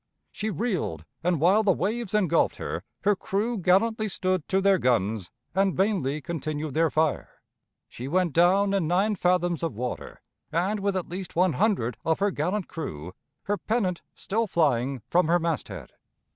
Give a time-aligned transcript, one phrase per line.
[0.31, 5.29] She reeled, and, while the waves ingulfed her, her crew gallantly stood to their guns
[5.53, 7.43] and vainly continued their fire.
[7.87, 12.17] She went down in nine fathoms of water, and with at least one hundred of
[12.17, 15.91] her gallant crew, her pennant still flying from her mast head.